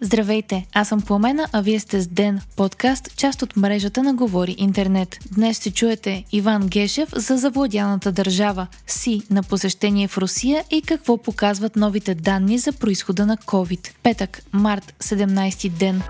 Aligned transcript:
Здравейте, 0.00 0.66
аз 0.74 0.88
съм 0.88 1.00
Пламена, 1.00 1.48
а 1.52 1.60
вие 1.60 1.80
сте 1.80 2.00
с 2.00 2.06
Ден, 2.06 2.40
подкаст, 2.56 3.16
част 3.16 3.42
от 3.42 3.56
мрежата 3.56 4.02
на 4.02 4.14
Говори 4.14 4.54
Интернет. 4.58 5.18
Днес 5.32 5.60
ще 5.60 5.70
чуете 5.70 6.24
Иван 6.32 6.66
Гешев 6.66 7.08
за 7.16 7.36
завладяната 7.36 8.12
държава, 8.12 8.66
Си 8.86 9.22
на 9.30 9.42
посещение 9.42 10.08
в 10.08 10.18
Русия 10.18 10.64
и 10.70 10.82
какво 10.82 11.18
показват 11.18 11.76
новите 11.76 12.14
данни 12.14 12.58
за 12.58 12.72
происхода 12.72 13.26
на 13.26 13.36
COVID. 13.36 13.90
Петък, 14.02 14.42
март, 14.52 14.94
17 15.02 15.68
ден. 15.70 16.02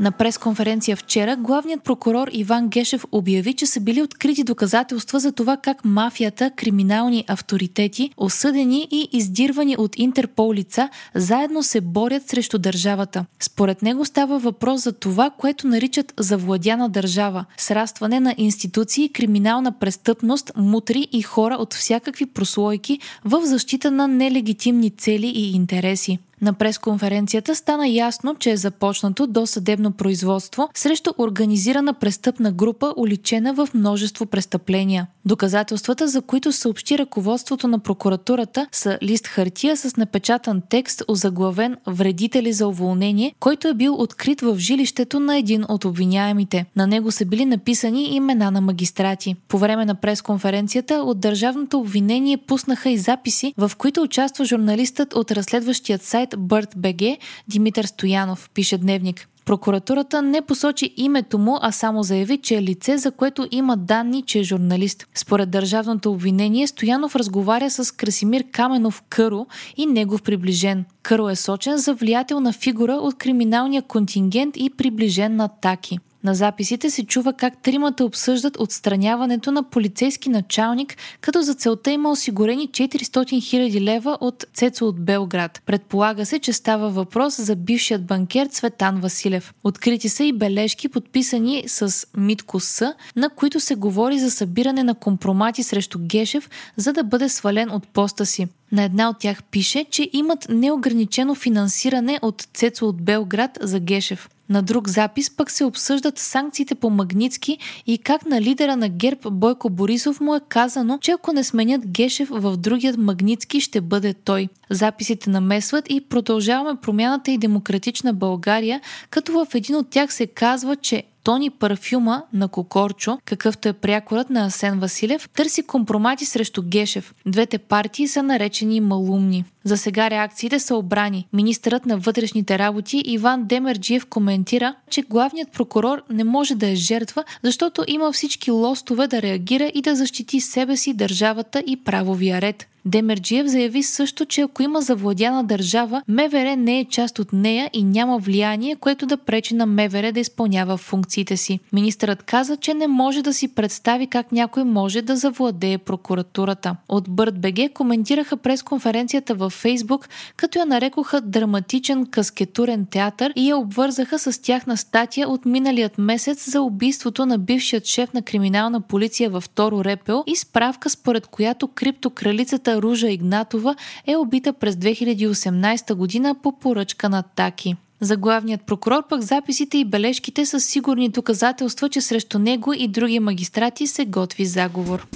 На 0.00 0.10
пресконференция 0.10 0.96
вчера 0.96 1.36
главният 1.36 1.82
прокурор 1.84 2.28
Иван 2.32 2.68
Гешев 2.68 3.04
обяви, 3.12 3.54
че 3.54 3.66
са 3.66 3.80
били 3.80 4.02
открити 4.02 4.44
доказателства 4.44 5.20
за 5.20 5.32
това 5.32 5.56
как 5.56 5.84
мафията, 5.84 6.50
криминални 6.56 7.24
авторитети, 7.28 8.10
осъдени 8.16 8.88
и 8.90 9.08
издирвани 9.12 9.76
от 9.78 9.98
Интерпол 9.98 10.52
лица 10.54 10.88
заедно 11.14 11.62
се 11.62 11.80
борят 11.80 12.28
срещу 12.28 12.58
държавата. 12.58 13.24
Според 13.40 13.82
него 13.82 14.04
става 14.04 14.38
въпрос 14.38 14.82
за 14.82 14.92
това, 14.92 15.30
което 15.30 15.66
наричат 15.66 16.14
завладяна 16.18 16.88
държава, 16.88 17.44
срастване 17.56 18.20
на 18.20 18.34
институции, 18.38 19.08
криминална 19.08 19.72
престъпност, 19.72 20.52
мутри 20.56 21.08
и 21.12 21.22
хора 21.22 21.54
от 21.54 21.74
всякакви 21.74 22.26
прослойки 22.26 22.98
в 23.24 23.40
защита 23.44 23.90
на 23.90 24.08
нелегитимни 24.08 24.90
цели 24.90 25.26
и 25.26 25.52
интереси. 25.52 26.18
На 26.42 26.52
пресконференцията 26.52 27.54
стана 27.54 27.88
ясно, 27.88 28.34
че 28.34 28.50
е 28.50 28.56
започнато 28.56 29.26
до 29.26 29.46
съдебно 29.46 29.92
производство 29.92 30.68
срещу 30.74 31.10
организирана 31.18 31.94
престъпна 31.94 32.52
група, 32.52 32.94
уличена 32.96 33.54
в 33.54 33.68
множество 33.74 34.26
престъпления. 34.26 35.06
Доказателствата, 35.24 36.08
за 36.08 36.22
които 36.22 36.52
съобщи 36.52 36.98
ръководството 36.98 37.68
на 37.68 37.78
прокуратурата, 37.78 38.66
са 38.72 38.98
лист 39.02 39.26
хартия 39.26 39.76
с 39.76 39.96
напечатан 39.96 40.62
текст, 40.70 41.02
озаглавен 41.08 41.76
Вредители 41.86 42.52
за 42.52 42.68
уволнение, 42.68 43.34
който 43.40 43.68
е 43.68 43.74
бил 43.74 43.94
открит 43.94 44.40
в 44.40 44.58
жилището 44.58 45.20
на 45.20 45.36
един 45.36 45.64
от 45.68 45.84
обвиняемите. 45.84 46.66
На 46.76 46.86
него 46.86 47.12
са 47.12 47.24
били 47.24 47.44
написани 47.44 48.04
имена 48.04 48.50
на 48.50 48.60
магистрати. 48.60 49.36
По 49.48 49.58
време 49.58 49.84
на 49.84 49.94
пресконференцията 49.94 50.94
от 50.94 51.20
държавното 51.20 51.78
обвинение 51.78 52.36
пуснаха 52.36 52.90
и 52.90 52.98
записи, 52.98 53.54
в 53.58 53.72
които 53.78 54.02
участва 54.02 54.44
журналистът 54.44 55.14
от 55.14 55.32
разследващият 55.32 56.02
сайт 56.02 56.31
Бърт 56.38 56.68
БГ 56.76 57.02
Димитър 57.48 57.84
Стоянов, 57.84 58.50
пише 58.54 58.78
Дневник. 58.78 59.28
Прокуратурата 59.44 60.22
не 60.22 60.42
посочи 60.42 60.94
името 60.96 61.38
му, 61.38 61.58
а 61.60 61.72
само 61.72 62.02
заяви, 62.02 62.38
че 62.38 62.56
е 62.56 62.62
лице, 62.62 62.98
за 62.98 63.10
което 63.10 63.48
има 63.50 63.76
данни, 63.76 64.22
че 64.22 64.38
е 64.38 64.42
журналист. 64.42 65.06
Според 65.14 65.50
държавното 65.50 66.12
обвинение, 66.12 66.66
Стоянов 66.66 67.16
разговаря 67.16 67.70
с 67.70 67.96
Красимир 67.96 68.44
Каменов 68.52 69.02
Къро 69.08 69.46
и 69.76 69.86
негов 69.86 70.22
приближен. 70.22 70.84
Къро 71.02 71.28
е 71.28 71.36
сочен 71.36 71.78
за 71.78 71.94
влиятелна 71.94 72.52
фигура 72.52 72.92
от 72.92 73.14
криминалния 73.14 73.82
контингент 73.82 74.56
и 74.56 74.70
приближен 74.70 75.36
на 75.36 75.48
Таки. 75.48 75.98
На 76.24 76.34
записите 76.34 76.90
се 76.90 77.06
чува 77.06 77.32
как 77.32 77.62
тримата 77.62 78.04
обсъждат 78.04 78.56
отстраняването 78.60 79.52
на 79.52 79.62
полицейски 79.62 80.28
началник, 80.28 80.96
като 81.20 81.42
за 81.42 81.54
целта 81.54 81.90
има 81.90 82.10
осигурени 82.10 82.68
400 82.68 82.98
000 82.98 83.80
лева 83.80 84.18
от 84.20 84.44
Цецо 84.54 84.86
от 84.86 85.04
Белград. 85.04 85.62
Предполага 85.66 86.26
се, 86.26 86.38
че 86.38 86.52
става 86.52 86.90
въпрос 86.90 87.40
за 87.40 87.56
бившият 87.56 88.06
банкер 88.06 88.46
Цветан 88.46 89.00
Василев. 89.00 89.54
Открити 89.64 90.08
са 90.08 90.24
и 90.24 90.32
бележки, 90.32 90.88
подписани 90.88 91.64
с 91.66 92.06
Митко 92.16 92.60
С, 92.60 92.94
на 93.16 93.30
които 93.30 93.60
се 93.60 93.74
говори 93.74 94.18
за 94.18 94.30
събиране 94.30 94.82
на 94.82 94.94
компромати 94.94 95.62
срещу 95.62 95.98
Гешев, 96.02 96.50
за 96.76 96.92
да 96.92 97.04
бъде 97.04 97.28
свален 97.28 97.70
от 97.70 97.88
поста 97.88 98.26
си. 98.26 98.46
На 98.72 98.82
една 98.82 99.08
от 99.08 99.18
тях 99.18 99.42
пише, 99.42 99.84
че 99.90 100.10
имат 100.12 100.46
неограничено 100.48 101.34
финансиране 101.34 102.18
от 102.22 102.48
Цецо 102.54 102.88
от 102.88 103.02
Белград 103.02 103.58
за 103.60 103.80
Гешев. 103.80 104.28
На 104.52 104.62
друг 104.62 104.88
запис 104.88 105.30
пък 105.30 105.50
се 105.50 105.64
обсъждат 105.64 106.18
санкциите 106.18 106.74
по 106.74 106.90
Магницки 106.90 107.58
и 107.86 107.98
как 107.98 108.26
на 108.26 108.40
лидера 108.40 108.76
на 108.76 108.88
ГЕРБ 108.88 109.30
Бойко 109.30 109.70
Борисов 109.70 110.20
му 110.20 110.34
е 110.34 110.40
казано, 110.48 110.98
че 111.00 111.10
ако 111.12 111.32
не 111.32 111.44
сменят 111.44 111.86
Гешев 111.86 112.28
в 112.28 112.56
другият 112.56 112.96
Магницки 112.96 113.60
ще 113.60 113.80
бъде 113.80 114.14
той. 114.14 114.48
Записите 114.70 115.30
намесват 115.30 115.90
и 115.90 116.00
продължаваме 116.00 116.80
промяната 116.82 117.30
и 117.30 117.38
демократична 117.38 118.12
България, 118.12 118.80
като 119.10 119.32
в 119.32 119.54
един 119.54 119.76
от 119.76 119.90
тях 119.90 120.14
се 120.14 120.26
казва, 120.26 120.76
че 120.76 121.02
Тони 121.24 121.50
Парфюма 121.50 122.22
на 122.32 122.48
Кокорчо, 122.48 123.18
какъвто 123.24 123.68
е 123.68 123.72
прякорът 123.72 124.30
на 124.30 124.46
Асен 124.46 124.78
Василев, 124.78 125.28
търси 125.28 125.62
компромати 125.62 126.24
срещу 126.24 126.62
Гешев. 126.66 127.14
Двете 127.26 127.58
партии 127.58 128.08
са 128.08 128.22
наречени 128.22 128.80
малумни. 128.80 129.44
За 129.64 129.76
сега 129.76 130.10
реакциите 130.10 130.58
са 130.58 130.76
обрани. 130.76 131.26
Министърът 131.32 131.86
на 131.86 131.98
вътрешните 131.98 132.58
работи 132.58 133.02
Иван 133.06 133.44
Демерджиев 133.44 134.06
коментира, 134.06 134.74
че 134.90 135.02
главният 135.02 135.52
прокурор 135.52 136.02
не 136.10 136.24
може 136.24 136.54
да 136.54 136.68
е 136.68 136.74
жертва, 136.74 137.24
защото 137.42 137.84
има 137.86 138.12
всички 138.12 138.50
лостове 138.50 139.06
да 139.06 139.22
реагира 139.22 139.70
и 139.74 139.82
да 139.82 139.96
защити 139.96 140.40
себе 140.40 140.76
си, 140.76 140.94
държавата 140.94 141.62
и 141.66 141.76
правовия 141.76 142.40
ред. 142.40 142.66
Демерджиев 142.84 143.46
заяви 143.46 143.82
също, 143.82 144.26
че 144.26 144.40
ако 144.40 144.62
има 144.62 144.80
завладяна 144.80 145.44
държава, 145.44 146.02
МВР 146.08 146.56
не 146.56 146.80
е 146.80 146.84
част 146.84 147.18
от 147.18 147.32
нея 147.32 147.70
и 147.72 147.84
няма 147.84 148.18
влияние, 148.18 148.76
което 148.76 149.06
да 149.06 149.16
пречи 149.16 149.54
на 149.54 149.66
МВР 149.66 150.12
да 150.12 150.20
изпълнява 150.20 150.76
функциите 150.76 151.36
си. 151.36 151.60
Министърът 151.72 152.22
каза, 152.22 152.56
че 152.56 152.74
не 152.74 152.86
може 152.86 153.22
да 153.22 153.34
си 153.34 153.54
представи 153.54 154.06
как 154.06 154.32
някой 154.32 154.64
може 154.64 155.02
да 155.02 155.16
завладее 155.16 155.78
прокуратурата. 155.78 156.76
От 156.88 157.10
Бърт 157.10 157.40
БГ 157.40 157.72
коментираха 157.74 158.36
през 158.36 158.62
конференцията 158.62 159.34
във 159.34 159.52
Фейсбук, 159.52 160.08
като 160.36 160.58
я 160.58 160.66
нарекоха 160.66 161.20
драматичен 161.20 162.06
каскетурен 162.06 162.86
театър 162.86 163.32
и 163.36 163.48
я 163.48 163.56
обвързаха 163.56 164.18
с 164.18 164.42
тяхна 164.42 164.76
статия 164.76 165.28
от 165.28 165.44
миналият 165.44 165.98
месец 165.98 166.50
за 166.50 166.62
убийството 166.62 167.26
на 167.26 167.38
бившият 167.38 167.86
шеф 167.86 168.12
на 168.12 168.22
криминална 168.22 168.80
полиция 168.80 169.30
във 169.30 169.44
второ 169.44 169.84
Репел 169.84 170.24
и 170.26 170.36
справка 170.36 170.90
според 170.90 171.26
която 171.26 171.68
криптокралицата 171.68 172.71
Певицата 172.72 172.82
Ружа 172.82 173.10
Игнатова 173.10 173.76
е 174.06 174.16
убита 174.16 174.52
през 174.52 174.74
2018 174.74 175.94
година 175.94 176.34
по 176.42 176.52
поръчка 176.58 177.08
на 177.08 177.22
Таки. 177.22 177.76
За 178.00 178.16
главният 178.16 178.62
прокурор 178.66 179.08
пък 179.08 179.22
записите 179.22 179.78
и 179.78 179.84
бележките 179.84 180.46
са 180.46 180.60
сигурни 180.60 181.08
доказателства, 181.08 181.88
че 181.88 182.00
срещу 182.00 182.38
него 182.38 182.72
и 182.72 182.88
други 182.88 183.20
магистрати 183.20 183.86
се 183.86 184.04
готви 184.04 184.44
заговор. 184.44 185.06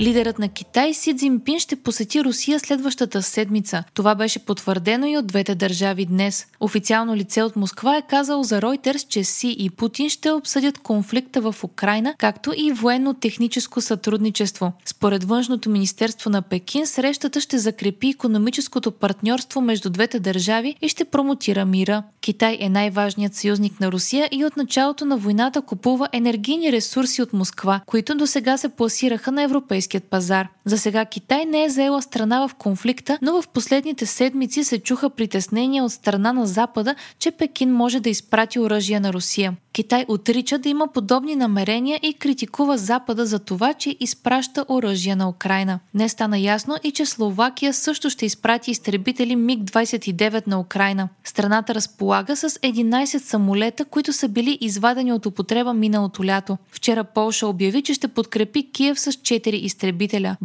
Лидерът 0.00 0.38
на 0.38 0.48
Китай 0.48 0.94
Си 0.94 1.16
Цзинпин 1.16 1.58
ще 1.58 1.76
посети 1.76 2.24
Русия 2.24 2.60
следващата 2.60 3.22
седмица. 3.22 3.84
Това 3.94 4.14
беше 4.14 4.38
потвърдено 4.38 5.06
и 5.06 5.16
от 5.16 5.26
двете 5.26 5.54
държави 5.54 6.06
днес. 6.06 6.46
Официално 6.60 7.16
лице 7.16 7.42
от 7.42 7.56
Москва 7.56 7.96
е 7.96 8.02
казал 8.08 8.42
за 8.42 8.62
Ройтерс, 8.62 9.04
че 9.04 9.24
Си 9.24 9.56
и 9.58 9.70
Путин 9.70 10.10
ще 10.10 10.30
обсъдят 10.30 10.78
конфликта 10.78 11.40
в 11.40 11.64
Украина, 11.64 12.14
както 12.18 12.52
и 12.56 12.72
военно-техническо 12.72 13.80
сътрудничество. 13.80 14.72
Според 14.84 15.24
външното 15.24 15.70
министерство 15.70 16.30
на 16.30 16.42
Пекин, 16.42 16.86
срещата 16.86 17.40
ще 17.40 17.58
закрепи 17.58 18.08
економическото 18.08 18.90
партньорство 18.92 19.60
между 19.60 19.90
двете 19.90 20.20
държави 20.20 20.74
и 20.82 20.88
ще 20.88 21.04
промотира 21.04 21.64
мира. 21.64 22.02
Китай 22.20 22.58
е 22.60 22.68
най-важният 22.68 23.34
съюзник 23.34 23.80
на 23.80 23.92
Русия 23.92 24.28
и 24.32 24.44
от 24.44 24.56
началото 24.56 25.04
на 25.04 25.16
войната 25.16 25.62
купува 25.62 26.08
енергийни 26.12 26.72
ресурси 26.72 27.22
от 27.22 27.32
Москва, 27.32 27.80
които 27.86 28.14
до 28.14 28.26
сега 28.26 28.56
се 28.56 28.68
пласираха 28.68 29.32
на 29.32 29.42
европейски 29.42 29.87
европейският 29.88 30.08
пазар. 30.10 30.50
За 30.68 30.78
сега 30.78 31.04
Китай 31.04 31.44
не 31.44 31.64
е 31.64 31.68
заела 31.68 32.02
страна 32.02 32.48
в 32.48 32.54
конфликта, 32.54 33.18
но 33.22 33.42
в 33.42 33.48
последните 33.48 34.06
седмици 34.06 34.64
се 34.64 34.78
чуха 34.78 35.10
притеснения 35.10 35.84
от 35.84 35.92
страна 35.92 36.32
на 36.32 36.46
Запада, 36.46 36.94
че 37.18 37.30
Пекин 37.30 37.72
може 37.72 38.00
да 38.00 38.10
изпрати 38.10 38.58
оръжия 38.58 39.00
на 39.00 39.12
Русия. 39.12 39.56
Китай 39.78 40.04
отрича 40.08 40.58
да 40.58 40.68
има 40.68 40.88
подобни 40.88 41.36
намерения 41.36 42.00
и 42.02 42.14
критикува 42.14 42.78
Запада 42.78 43.26
за 43.26 43.38
това, 43.38 43.74
че 43.74 43.96
изпраща 44.00 44.64
оръжия 44.68 45.16
на 45.16 45.28
Украина. 45.28 45.80
Не 45.94 46.08
стана 46.08 46.38
ясно 46.38 46.76
и 46.84 46.90
че 46.90 47.06
Словакия 47.06 47.74
също 47.74 48.10
ще 48.10 48.26
изпрати 48.26 48.70
изтребители 48.70 49.36
МиГ-29 49.36 50.46
на 50.46 50.60
Украина. 50.60 51.08
Страната 51.24 51.74
разполага 51.74 52.36
с 52.36 52.50
11 52.50 53.18
самолета, 53.18 53.84
които 53.84 54.12
са 54.12 54.28
били 54.28 54.58
извадени 54.60 55.12
от 55.12 55.26
употреба 55.26 55.74
миналото 55.74 56.24
лято. 56.24 56.58
Вчера 56.70 57.04
Полша 57.04 57.46
обяви, 57.46 57.82
че 57.82 57.94
ще 57.94 58.08
подкрепи 58.08 58.70
Киев 58.72 59.00
с 59.00 59.12
4 59.12 59.48
изтребителя. 59.48 60.36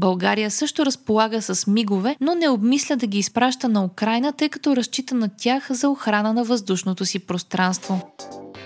Също 0.49 0.85
разполага 0.85 1.41
с 1.41 1.67
мигове, 1.67 2.15
но 2.21 2.35
не 2.35 2.49
обмисля 2.49 2.95
да 2.95 3.07
ги 3.07 3.19
изпраща 3.19 3.69
на 3.69 3.85
Украина, 3.85 4.33
тъй 4.33 4.49
като 4.49 4.75
разчита 4.75 5.15
на 5.15 5.29
тях 5.37 5.67
за 5.71 5.89
охрана 5.89 6.33
на 6.33 6.43
въздушното 6.43 7.05
си 7.05 7.19
пространство. 7.19 8.01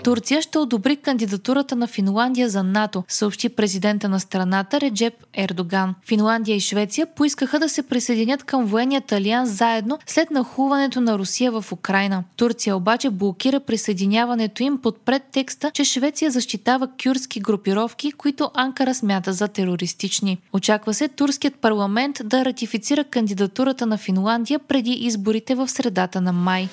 Турция 0.04 0.42
ще 0.42 0.58
одобри 0.58 0.96
кандидатурата 0.96 1.76
на 1.76 1.86
Финландия 1.86 2.48
за 2.48 2.62
НАТО, 2.62 3.04
съобщи 3.08 3.48
президента 3.48 4.08
на 4.08 4.20
страната 4.20 4.80
Реджеп 4.80 5.14
Ердоган. 5.34 5.94
Финландия 6.06 6.56
и 6.56 6.60
Швеция 6.60 7.06
поискаха 7.06 7.58
да 7.58 7.68
се 7.68 7.82
присъединят 7.82 8.44
към 8.44 8.64
военният 8.64 9.12
алианс 9.12 9.50
заедно 9.50 9.98
след 10.06 10.30
нахуването 10.30 11.00
на 11.00 11.18
Русия 11.18 11.52
в 11.52 11.72
Украина. 11.72 12.24
Турция 12.36 12.76
обаче 12.76 13.10
блокира 13.10 13.60
присъединяването 13.60 14.62
им 14.62 14.78
под 14.78 15.00
предтекста, 15.00 15.70
че 15.74 15.84
Швеция 15.84 16.30
защитава 16.30 16.88
кюрски 17.02 17.40
групировки, 17.40 18.12
които 18.12 18.50
Анкара 18.54 18.94
смята 18.94 19.32
за 19.32 19.48
терористични. 19.48 20.38
Очаква 20.52 20.94
се 20.94 21.08
турският 21.08 21.54
парламент 21.54 22.20
да 22.24 22.44
ратифицира 22.44 23.04
кандидатурата 23.04 23.86
на 23.86 23.98
Финландия 23.98 24.58
преди 24.58 24.92
изборите 24.92 25.54
в 25.54 25.68
средата 25.68 26.20
на 26.20 26.32
май. 26.32 26.68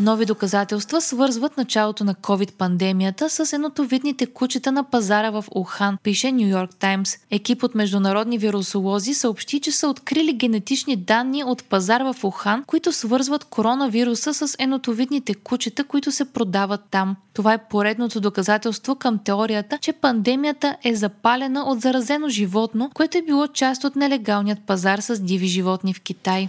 Нови 0.00 0.26
доказателства 0.26 1.00
свързват 1.00 1.56
началото 1.56 2.04
на 2.04 2.14
COVID-пандемията 2.14 3.28
с 3.28 3.52
енотовидните 3.52 4.26
кучета 4.26 4.72
на 4.72 4.84
пазара 4.84 5.30
в 5.30 5.44
Ухан, 5.54 5.98
пише 6.02 6.32
Нью 6.32 6.48
Йорк 6.48 6.76
Таймс. 6.76 7.16
Екип 7.30 7.62
от 7.62 7.74
международни 7.74 8.38
вирусолози 8.38 9.14
съобщи, 9.14 9.60
че 9.60 9.72
са 9.72 9.88
открили 9.88 10.32
генетични 10.32 10.96
данни 10.96 11.44
от 11.44 11.64
пазар 11.64 12.00
в 12.00 12.24
Ухан, 12.24 12.64
които 12.66 12.92
свързват 12.92 13.44
коронавируса 13.44 14.34
с 14.34 14.56
енотовидните 14.58 15.34
кучета, 15.34 15.84
които 15.84 16.12
се 16.12 16.24
продават 16.24 16.80
там. 16.90 17.16
Това 17.34 17.52
е 17.52 17.68
поредното 17.68 18.20
доказателство 18.20 18.96
към 18.96 19.18
теорията, 19.18 19.78
че 19.78 19.92
пандемията 19.92 20.76
е 20.84 20.94
запалена 20.94 21.60
от 21.60 21.80
заразено 21.80 22.28
животно, 22.28 22.90
което 22.94 23.18
е 23.18 23.22
било 23.22 23.46
част 23.46 23.84
от 23.84 23.96
нелегалният 23.96 24.58
пазар 24.66 24.98
с 24.98 25.22
диви 25.22 25.46
животни 25.46 25.94
в 25.94 26.00
Китай. 26.00 26.48